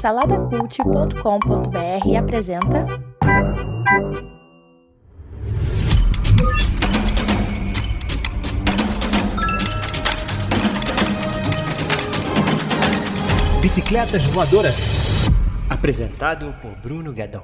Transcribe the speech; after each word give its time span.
Saladacult.com.br 0.00 2.16
apresenta. 2.18 2.84
Bicicletas 13.60 14.26
Voadoras. 14.32 15.28
Apresentado 15.70 16.52
por 16.60 16.72
Bruno 16.82 17.12
Guedon. 17.12 17.42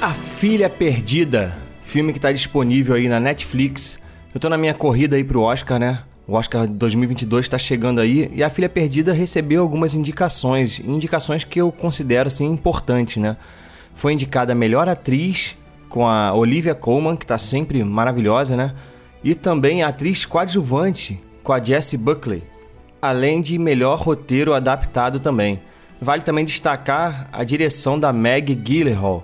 A 0.00 0.10
Filha 0.10 0.68
Perdida, 0.70 1.56
filme 1.92 2.10
que 2.10 2.18
está 2.18 2.32
disponível 2.32 2.94
aí 2.94 3.06
na 3.06 3.20
Netflix. 3.20 3.98
Eu 4.34 4.40
tô 4.40 4.48
na 4.48 4.56
minha 4.56 4.72
corrida 4.72 5.14
aí 5.14 5.22
pro 5.22 5.42
Oscar, 5.42 5.78
né? 5.78 5.98
O 6.26 6.32
Oscar 6.32 6.66
2022 6.66 7.44
está 7.44 7.58
chegando 7.58 8.00
aí 8.00 8.30
e 8.32 8.42
A 8.42 8.48
Filha 8.48 8.66
Perdida 8.66 9.12
recebeu 9.12 9.60
algumas 9.60 9.94
indicações, 9.94 10.80
indicações 10.80 11.44
que 11.44 11.60
eu 11.60 11.70
considero 11.70 12.28
assim 12.28 12.46
importantes, 12.46 13.18
né? 13.18 13.36
Foi 13.94 14.14
indicada 14.14 14.52
a 14.52 14.54
melhor 14.54 14.88
atriz 14.88 15.54
com 15.90 16.08
a 16.08 16.32
Olivia 16.32 16.74
Colman, 16.74 17.14
que 17.14 17.26
está 17.26 17.36
sempre 17.36 17.84
maravilhosa, 17.84 18.56
né? 18.56 18.74
E 19.22 19.34
também 19.34 19.82
a 19.82 19.88
atriz 19.88 20.24
coadjuvante 20.24 21.20
com 21.42 21.52
a 21.52 21.62
Jessie 21.62 21.98
Buckley, 21.98 22.42
além 23.02 23.42
de 23.42 23.58
melhor 23.58 23.98
roteiro 23.98 24.54
adaptado 24.54 25.20
também. 25.20 25.60
Vale 26.00 26.22
também 26.22 26.46
destacar 26.46 27.28
a 27.30 27.44
direção 27.44 28.00
da 28.00 28.14
Meg 28.14 28.54
Gyllenhaal, 28.54 29.22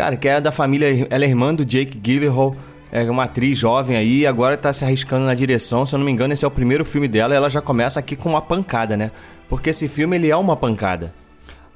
Cara, 0.00 0.16
que 0.16 0.26
é 0.26 0.40
da 0.40 0.50
família, 0.50 1.06
ela 1.10 1.26
é 1.26 1.28
irmã 1.28 1.54
do 1.54 1.62
Jake 1.62 1.98
Gyllenhaal, 1.98 2.54
é 2.90 3.02
uma 3.10 3.24
atriz 3.24 3.58
jovem 3.58 3.98
aí, 3.98 4.26
agora 4.26 4.56
tá 4.56 4.72
se 4.72 4.82
arriscando 4.82 5.26
na 5.26 5.34
direção. 5.34 5.84
Se 5.84 5.94
eu 5.94 5.98
não 5.98 6.06
me 6.06 6.10
engano, 6.10 6.32
esse 6.32 6.42
é 6.42 6.48
o 6.48 6.50
primeiro 6.50 6.86
filme 6.86 7.06
dela. 7.06 7.34
Ela 7.34 7.50
já 7.50 7.60
começa 7.60 8.00
aqui 8.00 8.16
com 8.16 8.30
uma 8.30 8.40
pancada, 8.40 8.96
né? 8.96 9.10
Porque 9.46 9.68
esse 9.68 9.88
filme 9.88 10.16
ele 10.16 10.30
é 10.30 10.36
uma 10.36 10.56
pancada. 10.56 11.12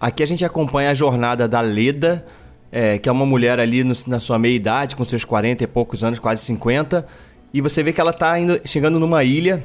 Aqui 0.00 0.22
a 0.22 0.26
gente 0.26 0.42
acompanha 0.42 0.88
a 0.88 0.94
jornada 0.94 1.46
da 1.46 1.60
Leda, 1.60 2.24
é, 2.72 2.96
que 2.96 3.10
é 3.10 3.12
uma 3.12 3.26
mulher 3.26 3.60
ali 3.60 3.84
no, 3.84 3.92
na 4.06 4.18
sua 4.18 4.38
meia 4.38 4.56
idade, 4.56 4.96
com 4.96 5.04
seus 5.04 5.22
40 5.22 5.62
e 5.62 5.66
poucos 5.66 6.02
anos, 6.02 6.18
quase 6.18 6.42
50. 6.46 7.06
E 7.52 7.60
você 7.60 7.82
vê 7.82 7.92
que 7.92 8.00
ela 8.00 8.14
tá 8.14 8.38
indo, 8.38 8.58
chegando 8.64 8.98
numa 8.98 9.22
ilha 9.22 9.62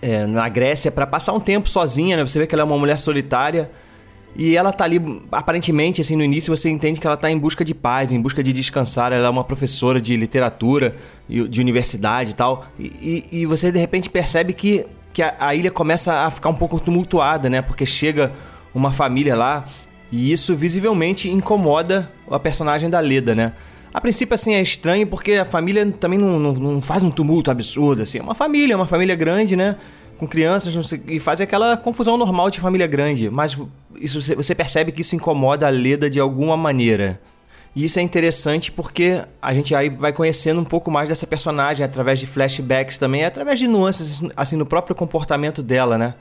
é, 0.00 0.24
na 0.24 0.48
Grécia 0.48 0.90
para 0.90 1.06
passar 1.06 1.34
um 1.34 1.40
tempo 1.40 1.68
sozinha, 1.68 2.16
né? 2.16 2.26
Você 2.26 2.38
vê 2.38 2.46
que 2.46 2.54
ela 2.54 2.62
é 2.62 2.64
uma 2.64 2.78
mulher 2.78 2.96
solitária. 2.96 3.70
E 4.38 4.54
ela 4.54 4.70
tá 4.70 4.84
ali, 4.84 5.00
aparentemente, 5.32 6.02
assim, 6.02 6.14
no 6.14 6.22
início 6.22 6.54
você 6.54 6.68
entende 6.68 7.00
que 7.00 7.06
ela 7.06 7.16
tá 7.16 7.30
em 7.30 7.38
busca 7.38 7.64
de 7.64 7.74
paz, 7.74 8.12
em 8.12 8.20
busca 8.20 8.42
de 8.42 8.52
descansar. 8.52 9.10
Ela 9.10 9.28
é 9.28 9.30
uma 9.30 9.44
professora 9.44 9.98
de 9.98 10.14
literatura, 10.14 10.94
de 11.26 11.60
universidade 11.60 12.32
e 12.32 12.34
tal. 12.34 12.66
E, 12.78 13.24
e 13.32 13.46
você 13.46 13.72
de 13.72 13.78
repente 13.78 14.10
percebe 14.10 14.52
que, 14.52 14.84
que 15.14 15.22
a, 15.22 15.34
a, 15.38 15.54
ilha 15.54 15.70
começa 15.70 16.12
a 16.12 16.30
ficar 16.30 16.50
um 16.50 16.54
pouco 16.54 16.78
tumultuada, 16.78 17.48
né? 17.48 17.62
Porque 17.62 17.86
chega 17.86 18.30
uma 18.74 18.92
família 18.92 19.34
lá 19.34 19.64
e 20.12 20.30
isso 20.30 20.54
visivelmente 20.54 21.30
incomoda 21.30 22.10
a 22.30 22.38
personagem 22.38 22.90
da 22.90 23.00
Leda, 23.00 23.34
né? 23.34 23.52
A 23.94 24.00
princípio, 24.02 24.34
assim, 24.34 24.52
é 24.52 24.60
estranho 24.60 25.06
porque 25.06 25.32
a 25.32 25.46
família 25.46 25.90
também 25.98 26.18
não, 26.18 26.38
não, 26.38 26.52
não 26.52 26.80
faz 26.82 27.02
um 27.02 27.10
tumulto 27.10 27.50
absurdo, 27.50 28.02
assim. 28.02 28.18
É 28.18 28.22
uma 28.22 28.34
família, 28.34 28.76
uma 28.76 28.86
família 28.86 29.14
grande, 29.14 29.56
né? 29.56 29.76
com 30.18 30.26
crianças 30.26 30.86
sei, 30.86 31.00
e 31.06 31.20
faz 31.20 31.40
aquela 31.40 31.76
confusão 31.76 32.16
normal 32.16 32.50
de 32.50 32.60
família 32.60 32.86
grande. 32.86 33.30
Mas 33.30 33.56
isso, 34.00 34.20
você 34.34 34.54
percebe 34.54 34.92
que 34.92 35.00
isso 35.00 35.16
incomoda 35.16 35.66
a 35.66 35.70
Leda 35.70 36.08
de 36.08 36.20
alguma 36.20 36.56
maneira. 36.56 37.20
E 37.76 37.84
isso 37.84 37.98
é 37.98 38.02
interessante 38.02 38.72
porque 38.72 39.22
a 39.40 39.52
gente 39.52 39.74
aí 39.74 39.90
vai 39.90 40.10
conhecendo 40.10 40.58
um 40.58 40.64
pouco 40.64 40.90
mais 40.90 41.10
dessa 41.10 41.26
personagem 41.26 41.84
através 41.84 42.18
de 42.18 42.26
flashbacks 42.26 42.96
também, 42.96 43.22
através 43.22 43.58
de 43.58 43.68
nuances 43.68 44.22
assim 44.34 44.56
no 44.56 44.64
próprio 44.64 44.96
comportamento 44.96 45.62
dela, 45.62 45.98
né? 45.98 46.14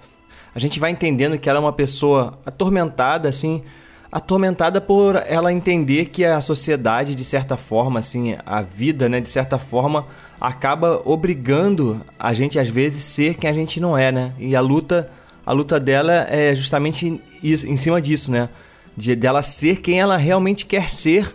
A 0.54 0.60
gente 0.60 0.82
vai 0.82 0.92
entendendo 0.92 1.38
que 1.38 1.50
ela 1.50 1.60
é 1.60 1.62
uma 1.62 1.72
pessoa 1.72 2.38
atormentada 2.46 3.30
assim, 3.30 3.64
atormentada 4.12 4.82
por 4.82 5.16
ela 5.26 5.52
entender 5.52 6.08
que 6.08 6.26
a 6.26 6.42
sociedade 6.42 7.16
de 7.16 7.24
certa 7.24 7.56
forma 7.56 8.02
assim, 8.02 8.36
a 8.46 8.62
vida, 8.62 9.08
né, 9.08 9.22
de 9.22 9.30
certa 9.30 9.58
forma 9.58 10.08
acaba 10.42 11.02
obrigando 11.06 12.02
a 12.20 12.34
gente 12.34 12.60
às 12.60 12.68
vezes 12.68 13.02
ser 13.04 13.36
quem 13.36 13.50
a 13.50 13.54
gente 13.54 13.80
não 13.80 13.98
é, 13.98 14.12
né? 14.12 14.34
E 14.38 14.58
a 14.58 14.62
luta, 14.62 15.10
a 15.46 15.52
luta 15.52 15.80
dela 15.80 16.26
é 16.30 16.54
justamente 16.56 17.22
em 17.44 17.78
cima 17.78 18.02
disso, 18.02 18.32
né? 18.32 18.50
De 18.98 19.16
dela 19.16 19.42
ser 19.42 19.82
quem 19.82 20.00
ela 20.00 20.18
realmente 20.18 20.66
quer 20.66 20.90
ser 20.90 21.34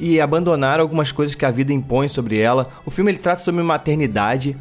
e 0.00 0.20
abandonar 0.20 0.80
algumas 0.80 1.12
coisas 1.12 1.34
que 1.34 1.44
a 1.44 1.50
vida 1.50 1.72
impõe 1.72 2.08
sobre 2.08 2.38
ela. 2.38 2.72
O 2.86 2.90
filme 2.90 3.10
ele 3.10 3.18
trata 3.18 3.42
sobre 3.42 3.62
maternidade 3.62 4.56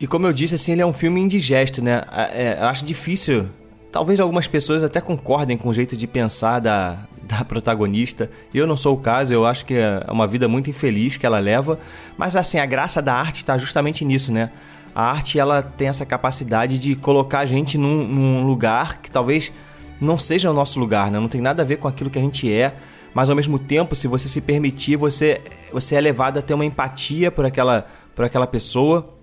e 0.00 0.06
como 0.06 0.26
eu 0.26 0.32
disse, 0.32 0.54
assim, 0.54 0.72
ele 0.72 0.82
é 0.82 0.86
um 0.86 0.92
filme 0.92 1.20
indigesto, 1.20 1.82
né? 1.82 2.04
É, 2.32 2.58
acho 2.60 2.84
difícil 2.84 3.48
Talvez 3.90 4.20
algumas 4.20 4.46
pessoas 4.46 4.84
até 4.84 5.00
concordem 5.00 5.56
com 5.56 5.70
o 5.70 5.74
jeito 5.74 5.96
de 5.96 6.06
pensar 6.06 6.60
da, 6.60 6.98
da 7.22 7.42
protagonista. 7.44 8.30
Eu 8.52 8.66
não 8.66 8.76
sou 8.76 8.94
o 8.94 9.00
caso, 9.00 9.32
eu 9.32 9.46
acho 9.46 9.64
que 9.64 9.74
é 9.74 10.04
uma 10.10 10.26
vida 10.26 10.46
muito 10.46 10.68
infeliz 10.68 11.16
que 11.16 11.24
ela 11.24 11.38
leva. 11.38 11.78
Mas 12.16 12.36
assim, 12.36 12.58
a 12.58 12.66
graça 12.66 13.00
da 13.00 13.14
arte 13.14 13.36
está 13.36 13.56
justamente 13.56 14.04
nisso, 14.04 14.30
né? 14.30 14.50
A 14.94 15.10
arte 15.10 15.38
ela 15.38 15.62
tem 15.62 15.88
essa 15.88 16.04
capacidade 16.04 16.78
de 16.78 16.96
colocar 16.96 17.40
a 17.40 17.44
gente 17.44 17.78
num, 17.78 18.06
num 18.06 18.46
lugar 18.46 19.00
que 19.00 19.10
talvez 19.10 19.52
não 20.00 20.16
seja 20.18 20.50
o 20.50 20.54
nosso 20.54 20.78
lugar, 20.78 21.10
né? 21.10 21.18
Não 21.18 21.28
tem 21.28 21.40
nada 21.40 21.62
a 21.62 21.66
ver 21.66 21.76
com 21.76 21.88
aquilo 21.88 22.10
que 22.10 22.18
a 22.18 22.22
gente 22.22 22.52
é. 22.52 22.74
Mas 23.14 23.30
ao 23.30 23.36
mesmo 23.36 23.58
tempo, 23.58 23.96
se 23.96 24.06
você 24.06 24.28
se 24.28 24.40
permitir, 24.40 24.96
você, 24.96 25.40
você 25.72 25.94
é 25.94 26.00
levado 26.00 26.38
a 26.38 26.42
ter 26.42 26.54
uma 26.54 26.64
empatia 26.64 27.30
por 27.30 27.44
aquela, 27.44 27.86
por 28.14 28.24
aquela 28.24 28.46
pessoa 28.46 29.14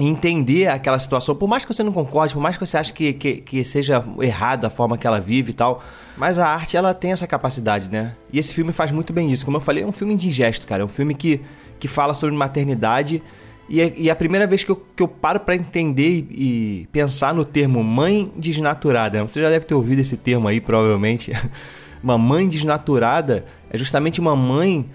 entender 0.00 0.68
aquela 0.68 0.98
situação, 0.98 1.34
por 1.34 1.48
mais 1.48 1.64
que 1.64 1.74
você 1.74 1.82
não 1.82 1.92
concorde, 1.92 2.32
por 2.32 2.40
mais 2.40 2.56
que 2.56 2.64
você 2.64 2.76
ache 2.76 2.92
que, 2.92 3.12
que, 3.12 3.40
que, 3.40 3.64
seja 3.64 4.04
errado 4.20 4.64
a 4.64 4.70
forma 4.70 4.96
que 4.96 5.06
ela 5.06 5.18
vive 5.18 5.50
e 5.50 5.54
tal, 5.54 5.82
mas 6.16 6.38
a 6.38 6.46
arte 6.46 6.76
ela 6.76 6.94
tem 6.94 7.12
essa 7.12 7.26
capacidade, 7.26 7.90
né? 7.90 8.14
E 8.32 8.38
esse 8.38 8.54
filme 8.54 8.72
faz 8.72 8.92
muito 8.92 9.12
bem 9.12 9.32
isso. 9.32 9.44
Como 9.44 9.56
eu 9.56 9.60
falei, 9.60 9.82
é 9.82 9.86
um 9.86 9.92
filme 9.92 10.14
indigesto, 10.14 10.66
cara. 10.66 10.82
É 10.82 10.84
um 10.84 10.88
filme 10.88 11.14
que, 11.14 11.40
que 11.80 11.88
fala 11.88 12.14
sobre 12.14 12.34
maternidade 12.36 13.22
e 13.68 13.80
é, 13.80 13.92
e 13.96 14.08
é 14.08 14.12
a 14.12 14.16
primeira 14.16 14.46
vez 14.46 14.64
que 14.64 14.70
eu, 14.70 14.76
que 14.96 15.02
eu 15.02 15.08
paro 15.08 15.40
para 15.40 15.54
entender 15.54 16.26
e, 16.30 16.82
e, 16.82 16.86
pensar 16.90 17.34
no 17.34 17.44
termo 17.44 17.84
mãe 17.84 18.32
desnaturada. 18.36 19.20
Você 19.26 19.40
já 19.40 19.50
deve 19.50 19.66
ter 19.66 19.74
ouvido 19.74 20.00
esse 20.00 20.16
termo 20.16 20.48
aí, 20.48 20.60
provavelmente. 20.60 21.32
uma 22.02 22.16
mãe 22.16 22.48
desnaturada 22.48 23.44
é 23.70 23.76
justamente 23.76 24.20
uma 24.20 24.34
mãe 24.34 24.86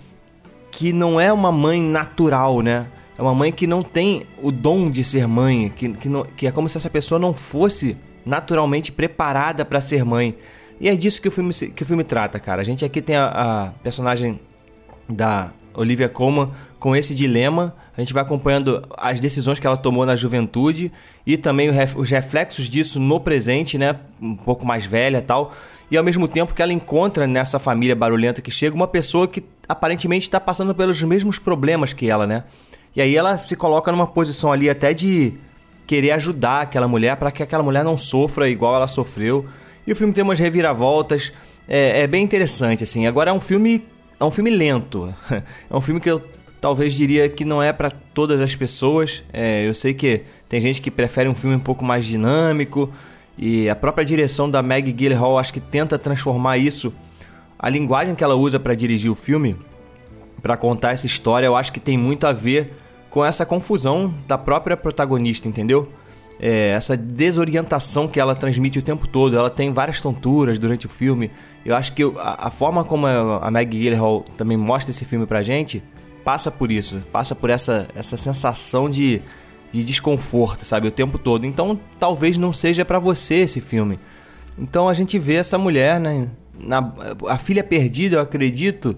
que 0.71 0.91
não 0.91 1.21
é 1.21 1.31
uma 1.31 1.51
mãe 1.51 1.81
natural, 1.81 2.61
né? 2.61 2.87
É 3.17 3.21
uma 3.21 3.35
mãe 3.35 3.51
que 3.51 3.67
não 3.67 3.83
tem 3.83 4.25
o 4.41 4.51
dom 4.51 4.89
de 4.89 5.03
ser 5.03 5.27
mãe, 5.27 5.71
que, 5.75 5.89
que, 5.89 6.09
não, 6.09 6.23
que 6.23 6.47
é 6.47 6.51
como 6.51 6.67
se 6.67 6.77
essa 6.77 6.89
pessoa 6.89 7.19
não 7.19 7.31
fosse 7.31 7.95
naturalmente 8.25 8.91
preparada 8.91 9.63
para 9.63 9.79
ser 9.81 10.03
mãe. 10.03 10.35
E 10.79 10.89
é 10.89 10.95
disso 10.95 11.21
que 11.21 11.27
o 11.27 11.31
filme, 11.31 11.53
que 11.53 11.83
o 11.83 11.85
filme 11.85 12.03
trata, 12.03 12.39
cara. 12.39 12.61
A 12.61 12.65
gente 12.65 12.83
aqui 12.83 13.01
tem 13.01 13.15
a, 13.15 13.27
a 13.27 13.67
personagem 13.83 14.39
da 15.07 15.51
Olivia 15.75 16.09
Colman 16.09 16.49
com 16.79 16.95
esse 16.95 17.13
dilema. 17.13 17.75
A 17.95 18.01
gente 18.01 18.13
vai 18.13 18.23
acompanhando 18.23 18.83
as 18.97 19.19
decisões 19.19 19.59
que 19.59 19.67
ela 19.67 19.77
tomou 19.77 20.05
na 20.05 20.15
juventude 20.15 20.91
e 21.25 21.37
também 21.37 21.69
os 21.95 22.09
reflexos 22.09 22.67
disso 22.67 22.99
no 22.99 23.19
presente, 23.19 23.77
né? 23.77 23.95
Um 24.19 24.35
pouco 24.35 24.65
mais 24.65 24.83
velha 24.83 25.19
e 25.19 25.21
tal. 25.21 25.53
E 25.91 25.97
ao 25.97 26.03
mesmo 26.03 26.27
tempo 26.27 26.55
que 26.55 26.61
ela 26.61 26.73
encontra 26.73 27.27
nessa 27.27 27.59
família 27.59 27.95
barulhenta 27.95 28.41
que 28.41 28.49
chega 28.49 28.75
uma 28.75 28.87
pessoa 28.87 29.27
que 29.27 29.43
aparentemente 29.69 30.27
está 30.27 30.39
passando 30.39 30.73
pelos 30.73 31.01
mesmos 31.03 31.37
problemas 31.37 31.93
que 31.93 32.09
ela, 32.09 32.25
né? 32.25 32.43
E 32.95 33.01
aí 33.01 33.15
ela 33.15 33.37
se 33.37 33.55
coloca 33.55 33.91
numa 33.91 34.07
posição 34.07 34.51
ali 34.51 34.69
até 34.69 34.91
de 34.91 35.33
querer 35.85 36.11
ajudar 36.11 36.61
aquela 36.61 36.87
mulher 36.87 37.15
para 37.17 37.31
que 37.31 37.43
aquela 37.43 37.61
mulher 37.61 37.83
não 37.83 37.97
sofra 37.97 38.49
igual 38.49 38.75
ela 38.75 38.87
sofreu. 38.87 39.45
E 39.85 39.91
o 39.91 39.95
filme 39.95 40.13
tem 40.13 40.23
umas 40.23 40.39
reviravoltas, 40.39 41.31
é, 41.67 42.01
é 42.01 42.07
bem 42.07 42.23
interessante 42.23 42.83
assim. 42.83 43.05
Agora 43.05 43.29
é 43.29 43.33
um 43.33 43.41
filme 43.41 43.83
é 44.19 44.23
um 44.23 44.31
filme 44.31 44.49
lento, 44.49 45.13
é 45.69 45.75
um 45.75 45.81
filme 45.81 45.99
que 46.01 46.09
eu 46.09 46.23
talvez 46.63 46.93
diria 46.93 47.27
que 47.27 47.43
não 47.43 47.61
é 47.61 47.73
para 47.73 47.89
todas 47.89 48.39
as 48.39 48.55
pessoas. 48.55 49.21
É, 49.33 49.67
eu 49.67 49.73
sei 49.73 49.93
que 49.93 50.21
tem 50.47 50.61
gente 50.61 50.81
que 50.81 50.89
prefere 50.89 51.27
um 51.27 51.35
filme 51.35 51.57
um 51.57 51.59
pouco 51.59 51.83
mais 51.83 52.05
dinâmico 52.05 52.89
e 53.37 53.69
a 53.69 53.75
própria 53.75 54.05
direção 54.05 54.49
da 54.49 54.63
Meg 54.63 54.89
Gyllenhaal 54.93 55.37
acho 55.37 55.51
que 55.51 55.59
tenta 55.59 55.99
transformar 55.99 56.57
isso, 56.57 56.93
a 57.59 57.67
linguagem 57.67 58.15
que 58.15 58.23
ela 58.23 58.35
usa 58.35 58.61
para 58.61 58.73
dirigir 58.75 59.11
o 59.11 59.15
filme, 59.15 59.57
para 60.41 60.55
contar 60.55 60.93
essa 60.93 61.05
história, 61.05 61.45
eu 61.45 61.53
acho 61.57 61.73
que 61.73 61.81
tem 61.81 61.97
muito 61.97 62.25
a 62.25 62.31
ver 62.31 62.73
com 63.09 63.25
essa 63.25 63.45
confusão 63.45 64.13
da 64.25 64.37
própria 64.37 64.77
protagonista, 64.77 65.49
entendeu? 65.49 65.89
É, 66.39 66.69
essa 66.69 66.95
desorientação 66.95 68.07
que 68.07 68.21
ela 68.21 68.35
transmite 68.35 68.79
o 68.79 68.81
tempo 68.81 69.05
todo. 69.05 69.37
Ela 69.37 69.49
tem 69.49 69.73
várias 69.73 69.99
tonturas 69.99 70.57
durante 70.57 70.85
o 70.85 70.89
filme. 70.89 71.29
Eu 71.65 71.75
acho 71.75 71.91
que 71.91 72.03
a, 72.03 72.47
a 72.47 72.49
forma 72.49 72.85
como 72.85 73.05
a, 73.05 73.47
a 73.47 73.51
Maggie 73.51 73.81
Gyllenhaal 73.81 74.23
também 74.37 74.55
mostra 74.55 74.91
esse 74.91 75.03
filme 75.03 75.25
pra 75.25 75.43
gente 75.43 75.83
passa 76.23 76.49
por 76.49 76.71
isso, 76.71 77.01
passa 77.11 77.35
por 77.35 77.49
essa, 77.49 77.87
essa 77.95 78.17
sensação 78.17 78.89
de, 78.89 79.21
de 79.71 79.83
desconforto, 79.83 80.65
sabe, 80.65 80.87
o 80.87 80.91
tempo 80.91 81.17
todo. 81.17 81.45
Então, 81.45 81.79
talvez 81.99 82.37
não 82.37 82.53
seja 82.53 82.85
para 82.85 82.99
você 82.99 83.35
esse 83.35 83.59
filme. 83.59 83.99
Então 84.57 84.87
a 84.87 84.93
gente 84.93 85.17
vê 85.17 85.35
essa 85.35 85.57
mulher, 85.57 85.99
né, 85.99 86.27
na, 86.59 86.93
a 87.27 87.37
filha 87.37 87.63
perdida, 87.63 88.17
eu 88.17 88.21
acredito, 88.21 88.95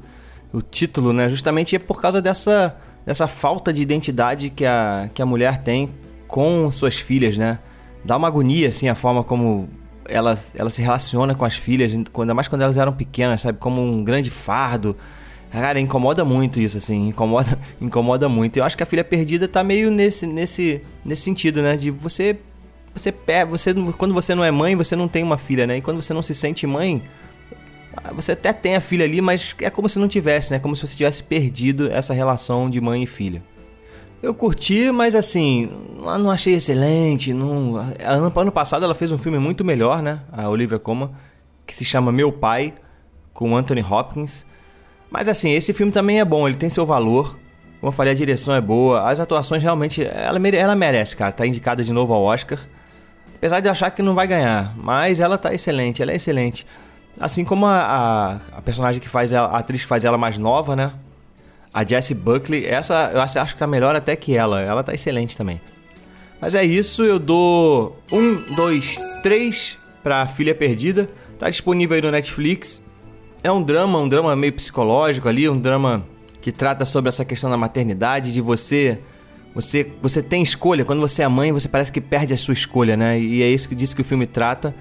o 0.52 0.62
título, 0.62 1.14
né? 1.14 1.30
Justamente 1.30 1.76
é 1.76 1.80
por 1.80 2.02
causa 2.02 2.22
dessa, 2.22 2.76
dessa 3.06 3.28
falta 3.28 3.72
de 3.72 3.82
identidade 3.82 4.50
que 4.50 4.66
a, 4.66 5.10
que 5.14 5.22
a 5.22 5.26
mulher 5.26 5.60
tem 5.60 5.90
com 6.28 6.72
suas 6.72 6.96
filhas, 6.96 7.38
né? 7.38 7.60
Dá 8.04 8.18
uma 8.18 8.28
agonia, 8.28 8.70
assim, 8.70 8.88
a 8.88 8.96
forma 8.96 9.24
como 9.24 9.68
ela, 10.08 10.38
ela 10.54 10.70
se 10.70 10.82
relaciona 10.82 11.34
com 11.34 11.44
as 11.44 11.56
filhas, 11.56 11.92
ainda 11.94 12.34
mais 12.34 12.48
quando 12.48 12.62
elas 12.62 12.78
eram 12.78 12.94
pequenas, 12.94 13.42
sabe? 13.42 13.58
Como 13.58 13.82
um 13.82 14.04
grande 14.04 14.30
fardo. 14.30 14.96
Cara, 15.56 15.80
incomoda 15.80 16.26
muito 16.26 16.60
isso, 16.60 16.78
assim, 16.78 17.08
incomoda, 17.08 17.58
incomoda 17.80 18.28
muito. 18.28 18.58
Eu 18.58 18.66
acho 18.66 18.76
que 18.76 18.84
a 18.84 18.86
filha 18.86 19.06
perdida 19.06 19.48
tá 19.48 19.64
meio 19.64 19.90
nesse, 19.90 20.28
nesse, 20.28 20.82
nesse 21.04 21.22
sentido, 21.22 21.62
né? 21.62 21.78
De 21.78 21.90
você, 21.90 22.38
você, 22.94 23.14
você, 23.50 23.74
quando 23.98 24.14
você 24.14 24.36
não 24.36 24.44
é 24.44 24.52
mãe, 24.52 24.76
você 24.76 24.98
não 24.98 25.08
tem 25.08 25.24
uma 25.24 25.38
filha, 25.38 25.66
né? 25.66 25.78
E 25.78 25.82
quando 25.82 26.02
você 26.02 26.14
não 26.14 26.22
se 26.22 26.36
sente 26.36 26.68
mãe, 26.68 27.02
você 28.14 28.34
até 28.34 28.52
tem 28.52 28.76
a 28.76 28.82
filha 28.82 29.06
ali, 29.06 29.22
mas 29.22 29.56
é 29.62 29.70
como 29.70 29.88
se 29.88 29.98
não 29.98 30.10
tivesse, 30.10 30.52
né? 30.52 30.60
Como 30.60 30.76
se 30.76 30.86
você 30.86 30.98
tivesse 30.98 31.24
perdido 31.24 31.90
essa 31.90 32.14
relação 32.14 32.70
de 32.70 32.82
mãe 32.82 33.04
e 33.04 33.08
filha. 33.08 33.42
Eu 34.22 34.34
curti, 34.34 34.92
mas 34.92 35.16
assim, 35.16 35.70
não 36.02 36.32
achei 36.32 36.56
excelente. 36.56 37.34
Não... 37.34 37.78
Ano, 38.36 38.52
passado 38.52 38.84
ela 38.84 38.94
fez 38.94 39.10
um 39.10 39.18
filme 39.18 39.40
muito 39.40 39.64
melhor, 39.64 40.02
né? 40.02 40.20
A 40.34 40.50
Olivia 40.50 40.80
Colman, 40.80 41.12
que 41.66 41.74
se 41.74 41.86
chama 41.86 42.12
Meu 42.12 42.30
Pai, 42.30 42.74
com 43.34 43.56
Anthony 43.56 43.82
Hopkins. 43.82 44.46
Mas 45.10 45.28
assim, 45.28 45.52
esse 45.52 45.74
filme 45.74 45.92
também 45.92 46.20
é 46.20 46.26
bom, 46.26 46.48
ele 46.48 46.58
tem 46.58 46.70
seu 46.70 46.86
valor. 46.86 47.38
Como 47.80 47.90
eu 47.90 47.92
falei, 47.92 48.14
a 48.14 48.16
direção 48.16 48.56
é 48.56 48.62
boa, 48.62 49.10
as 49.10 49.20
atuações 49.20 49.62
realmente. 49.62 50.04
Ela, 50.04 50.40
mere... 50.40 50.58
ela 50.58 50.76
merece, 50.76 51.16
cara. 51.16 51.32
Tá 51.32 51.46
indicada 51.46 51.84
de 51.84 51.94
novo 51.94 52.14
ao 52.14 52.24
Oscar. 52.24 52.60
Apesar 53.36 53.60
de 53.60 53.70
achar 53.70 53.92
que 53.92 54.02
não 54.02 54.16
vai 54.16 54.26
ganhar, 54.26 54.74
mas 54.76 55.20
ela 55.20 55.38
tá 55.38 55.54
excelente, 55.54 56.02
ela 56.02 56.12
é 56.12 56.16
excelente. 56.16 56.66
Assim 57.20 57.46
como 57.46 57.66
a, 57.66 57.80
a, 57.80 58.58
a 58.58 58.62
personagem 58.62 59.00
que 59.00 59.08
faz 59.08 59.32
ela, 59.32 59.48
a 59.48 59.60
atriz 59.60 59.84
que 59.84 59.88
faz 59.88 60.04
ela 60.04 60.18
mais 60.18 60.38
nova, 60.38 60.76
né? 60.76 60.94
A 61.74 61.84
Jessie 61.86 62.16
Buckley, 62.16 62.66
essa 62.66 63.12
eu 63.14 63.22
acho, 63.22 63.38
acho 63.38 63.54
que 63.54 63.60
tá 63.60 63.68
melhor 63.68 63.96
até 63.96 64.16
que 64.16 64.36
ela. 64.36 64.62
Ela 64.62 64.84
tá 64.84 64.94
excelente 64.94 65.38
também. 65.38 65.62
Mas 66.42 66.56
é 66.56 66.64
isso, 66.64 67.04
eu 67.04 67.20
dou 67.20 67.98
um, 68.12 68.56
dois, 68.56 68.96
três 69.22 69.78
pra 70.02 70.26
Filha 70.28 70.56
Perdida. 70.56 71.10
Tá 71.38 71.50
disponível 71.50 71.96
aí 71.96 72.02
no 72.02 72.12
Netflix. 72.12 72.82
É 73.46 73.52
um 73.52 73.62
drama, 73.62 74.00
um 74.00 74.10
drama 74.10 74.36
meio 74.36 74.54
psicológico 74.54 75.30
ali, 75.30 75.48
um 75.48 75.60
drama 75.60 76.04
que 76.42 76.52
trata 76.52 76.84
sobre 76.84 77.10
essa 77.10 77.24
questão 77.24 77.48
da 77.48 77.56
maternidade, 77.56 78.34
de 78.34 78.42
você 78.42 78.98
você 79.54 79.86
você 80.02 80.24
tem 80.24 80.42
escolha, 80.42 80.84
quando 80.84 81.00
você 81.00 81.22
é 81.22 81.28
mãe, 81.28 81.52
você 81.52 81.70
parece 81.70 81.92
que 81.92 82.02
perde 82.02 82.34
a 82.34 82.38
sua 82.38 82.54
escolha, 82.56 82.98
né? 82.98 83.20
E 83.20 83.44
é 83.44 83.48
isso 83.48 83.70
que 83.70 83.76
diz 83.76 83.94
que 83.94 84.02
o 84.02 84.04
filme 84.04 84.26
trata 84.26 84.74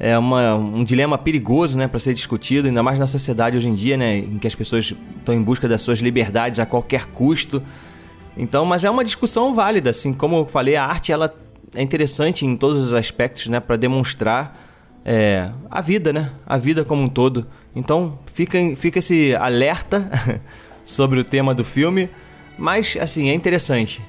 é 0.00 0.16
uma, 0.16 0.54
um 0.54 0.82
dilema 0.82 1.18
perigoso 1.18 1.76
né, 1.76 1.86
para 1.88 1.98
ser 1.98 2.14
discutido, 2.14 2.68
ainda 2.68 2.82
mais 2.82 2.98
na 2.98 3.06
sociedade 3.06 3.54
hoje 3.54 3.68
em 3.68 3.74
dia, 3.74 3.98
né, 3.98 4.16
em 4.16 4.38
que 4.38 4.46
as 4.46 4.54
pessoas 4.54 4.94
estão 5.18 5.34
em 5.34 5.42
busca 5.42 5.68
das 5.68 5.82
suas 5.82 5.98
liberdades 5.98 6.58
a 6.58 6.64
qualquer 6.64 7.04
custo. 7.08 7.62
Então, 8.34 8.64
mas 8.64 8.82
é 8.82 8.88
uma 8.88 9.04
discussão 9.04 9.52
válida, 9.52 9.90
assim, 9.90 10.14
como 10.14 10.36
eu 10.36 10.46
falei, 10.46 10.74
a 10.74 10.86
arte 10.86 11.12
ela 11.12 11.30
é 11.74 11.82
interessante 11.82 12.46
em 12.46 12.56
todos 12.56 12.78
os 12.78 12.94
aspectos, 12.94 13.46
né, 13.48 13.60
para 13.60 13.76
demonstrar 13.76 14.54
é, 15.08 15.48
a 15.70 15.80
vida, 15.80 16.12
né, 16.12 16.32
a 16.44 16.58
vida 16.58 16.84
como 16.84 17.00
um 17.02 17.08
todo. 17.08 17.46
Então, 17.76 18.18
fica, 18.26 18.58
fica 18.74 18.98
esse 18.98 19.36
alerta 19.36 20.10
sobre 20.84 21.20
o 21.20 21.24
tema 21.24 21.54
do 21.54 21.64
filme, 21.64 22.10
mas 22.58 22.98
assim 23.00 23.30
é 23.30 23.34
interessante. 23.34 24.02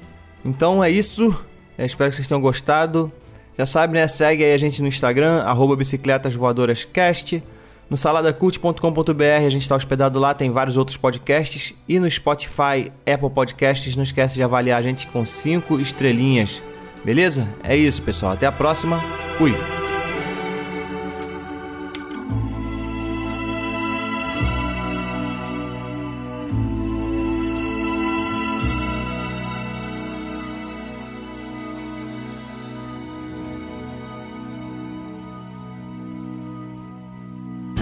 Então 0.44 0.82
é 0.82 0.90
isso. 0.90 1.34
Eu 1.76 1.86
espero 1.86 2.10
que 2.10 2.16
vocês 2.16 2.26
tenham 2.26 2.40
gostado. 2.40 3.12
Já 3.56 3.64
sabe, 3.64 3.94
né? 3.94 4.06
Segue 4.08 4.42
aí 4.44 4.52
a 4.52 4.56
gente 4.56 4.82
no 4.82 4.88
Instagram, 4.88 5.42
arroba 5.42 5.76
bicicletasvoadorascast. 5.76 7.42
No 7.88 7.96
saladacult.com.br 7.96 9.24
a 9.46 9.48
gente 9.48 9.62
está 9.62 9.74
hospedado 9.74 10.18
lá, 10.18 10.34
tem 10.34 10.50
vários 10.50 10.76
outros 10.76 10.96
podcasts. 10.96 11.74
E 11.88 11.98
no 11.98 12.10
Spotify, 12.10 12.92
Apple 13.06 13.30
Podcasts, 13.30 13.94
não 13.94 14.02
esquece 14.02 14.34
de 14.34 14.42
avaliar 14.42 14.78
a 14.78 14.82
gente 14.82 15.06
com 15.06 15.24
5 15.24 15.80
estrelinhas. 15.80 16.60
Beleza? 17.04 17.48
É 17.62 17.76
isso, 17.76 18.02
pessoal. 18.02 18.32
Até 18.32 18.46
a 18.46 18.52
próxima. 18.52 19.00
Fui! 19.38 19.77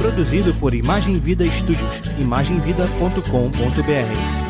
Produzido 0.07 0.55
por 0.55 0.73
Imagem 0.73 1.19
Vida 1.19 1.45
Studios, 1.51 2.01
imagemvida.com.br. 2.17 4.46